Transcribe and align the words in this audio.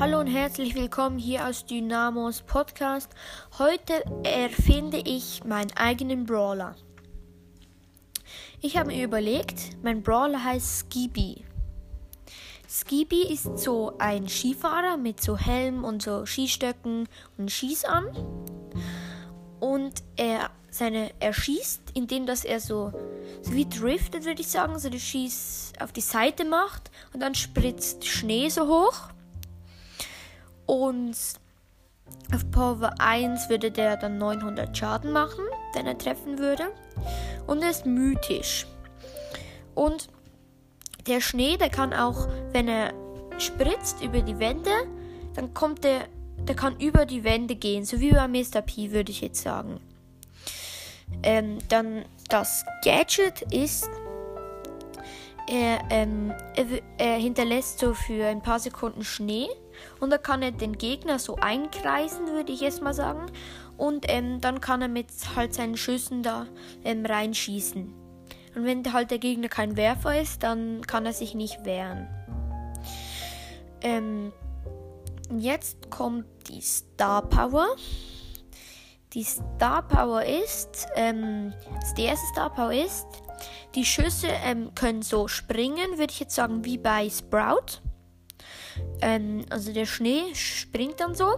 Hallo 0.00 0.18
und 0.18 0.26
herzlich 0.26 0.74
willkommen 0.74 1.18
hier 1.18 1.46
aus 1.46 1.66
Dynamos 1.66 2.42
Podcast. 2.42 3.10
Heute 3.58 4.04
erfinde 4.24 4.98
ich 4.98 5.44
meinen 5.44 5.70
eigenen 5.76 6.26
Brawler. 6.26 6.74
Ich 8.60 8.76
habe 8.76 8.88
mir 8.88 9.04
überlegt, 9.04 9.82
mein 9.84 10.02
Brawler 10.02 10.42
heißt 10.42 10.90
Skibi. 10.90 11.44
Skibi 12.68 13.22
ist 13.32 13.56
so 13.56 13.96
ein 13.98 14.28
Skifahrer 14.28 14.96
mit 14.96 15.22
so 15.22 15.38
Helm 15.38 15.84
und 15.84 16.02
so 16.02 16.26
Skistöcken 16.26 17.08
und 17.38 17.52
Schießarm. 17.52 18.08
Und 19.60 20.02
er, 20.16 20.50
seine, 20.70 21.12
er 21.20 21.32
schießt, 21.32 21.92
indem 21.94 22.26
dass 22.26 22.44
er 22.44 22.58
so, 22.58 22.92
so 23.42 23.52
wie 23.52 23.68
driftet, 23.68 24.24
würde 24.24 24.40
ich 24.40 24.48
sagen, 24.48 24.76
so 24.78 24.90
die 24.90 25.00
Schieß 25.00 25.74
auf 25.78 25.92
die 25.92 26.00
Seite 26.00 26.44
macht 26.44 26.90
und 27.12 27.20
dann 27.20 27.36
spritzt 27.36 28.04
Schnee 28.04 28.48
so 28.48 28.66
hoch. 28.66 29.08
Und 30.66 31.16
auf 32.32 32.50
Power 32.50 32.94
1 32.98 33.48
würde 33.48 33.70
der 33.70 33.96
dann 33.96 34.18
900 34.18 34.76
Schaden 34.76 35.12
machen, 35.12 35.44
wenn 35.74 35.86
er 35.86 35.98
treffen 35.98 36.38
würde. 36.38 36.64
Und 37.46 37.62
er 37.62 37.70
ist 37.70 37.86
mythisch. 37.86 38.66
Und 39.74 40.08
der 41.06 41.20
Schnee, 41.20 41.56
der 41.56 41.70
kann 41.70 41.92
auch, 41.92 42.28
wenn 42.52 42.68
er 42.68 42.92
spritzt 43.38 44.02
über 44.02 44.20
die 44.20 44.38
Wände, 44.38 44.70
dann 45.34 45.52
kommt 45.52 45.84
der, 45.84 46.08
der 46.48 46.54
kann 46.54 46.78
über 46.78 47.06
die 47.06 47.24
Wände 47.24 47.56
gehen, 47.56 47.84
so 47.84 48.00
wie 48.00 48.12
bei 48.12 48.28
Mr. 48.28 48.62
P, 48.62 48.92
würde 48.92 49.10
ich 49.10 49.20
jetzt 49.20 49.42
sagen. 49.42 49.80
Ähm, 51.22 51.58
dann 51.68 52.04
das 52.28 52.64
Gadget 52.84 53.42
ist, 53.52 53.88
er, 55.46 55.80
ähm, 55.90 56.32
er, 56.56 56.66
er, 56.96 57.18
hinterlässt 57.18 57.78
so 57.78 57.92
für 57.92 58.26
ein 58.26 58.40
paar 58.40 58.58
Sekunden 58.58 59.04
Schnee 59.04 59.48
und 60.00 60.10
dann 60.10 60.22
kann 60.22 60.42
er 60.42 60.52
den 60.52 60.78
Gegner 60.78 61.18
so 61.18 61.36
einkreisen, 61.36 62.28
würde 62.28 62.52
ich 62.52 62.60
jetzt 62.60 62.82
mal 62.82 62.94
sagen. 62.94 63.26
Und 63.76 64.06
ähm, 64.08 64.40
dann 64.40 64.60
kann 64.60 64.82
er 64.82 64.88
mit 64.88 65.08
halt 65.34 65.54
seinen 65.54 65.76
Schüssen 65.76 66.22
da 66.22 66.46
ähm, 66.84 67.04
reinschießen. 67.04 67.92
Und 68.54 68.64
wenn 68.64 68.92
halt 68.92 69.10
der 69.10 69.18
Gegner 69.18 69.48
kein 69.48 69.76
Werfer 69.76 70.20
ist, 70.20 70.42
dann 70.42 70.82
kann 70.82 71.06
er 71.06 71.12
sich 71.12 71.34
nicht 71.34 71.64
wehren. 71.64 72.08
Ähm, 73.82 74.32
jetzt 75.36 75.90
kommt 75.90 76.26
die 76.48 76.60
Star 76.60 77.22
Power. 77.22 77.66
Die 79.12 79.24
Star 79.24 79.82
Power 79.82 80.24
ist, 80.24 80.86
ähm, 80.96 81.52
die 81.96 82.02
erste 82.02 82.26
Star 82.32 82.50
Power 82.50 82.72
ist, 82.72 83.06
die 83.74 83.84
Schüsse 83.84 84.28
ähm, 84.28 84.74
können 84.74 85.02
so 85.02 85.28
springen, 85.28 85.98
würde 85.98 86.12
ich 86.12 86.20
jetzt 86.20 86.34
sagen, 86.34 86.64
wie 86.64 86.78
bei 86.78 87.08
Sprout. 87.10 87.80
Ähm, 89.00 89.44
also 89.50 89.72
der 89.72 89.86
Schnee 89.86 90.34
springt 90.34 91.00
dann 91.00 91.14
so. 91.14 91.36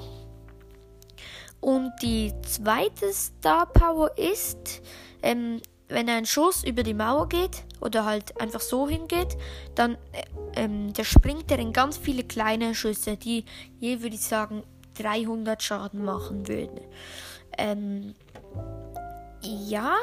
Und 1.60 1.92
die 2.02 2.32
zweite 2.42 3.12
Star 3.12 3.66
Power 3.66 4.16
ist, 4.16 4.82
ähm, 5.22 5.60
wenn 5.88 6.08
ein 6.08 6.26
Schuss 6.26 6.64
über 6.64 6.82
die 6.82 6.94
Mauer 6.94 7.28
geht 7.28 7.64
oder 7.80 8.04
halt 8.04 8.40
einfach 8.40 8.60
so 8.60 8.88
hingeht, 8.88 9.36
dann 9.74 9.94
äh, 10.12 10.24
ähm, 10.56 10.92
der 10.92 11.04
springt 11.04 11.50
er 11.50 11.58
in 11.58 11.72
ganz 11.72 11.96
viele 11.96 12.24
kleine 12.24 12.74
Schüsse, 12.74 13.16
die 13.16 13.44
je 13.78 14.02
würde 14.02 14.16
ich 14.16 14.22
sagen 14.22 14.62
300 14.94 15.62
Schaden 15.62 16.04
machen 16.04 16.48
würden. 16.48 16.80
Ähm, 17.58 18.14
ja, 19.42 19.94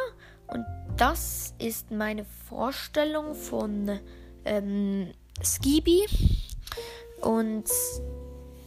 und 0.48 0.66
das 0.98 1.54
ist 1.60 1.92
meine 1.92 2.26
Vorstellung 2.48 3.34
von 3.36 4.00
ähm, 4.46 5.12
Skibi. 5.42 6.06
Und 7.24 7.66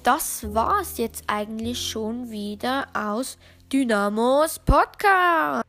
das 0.03 0.55
war 0.55 0.81
es 0.81 0.99
jetzt 0.99 1.25
eigentlich 1.27 1.79
schon 1.91 2.31
wieder 2.31 2.87
aus 2.94 3.37
Dynamos 3.72 4.59
Podcast. 4.61 5.65